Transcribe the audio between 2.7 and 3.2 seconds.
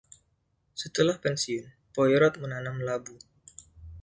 labu.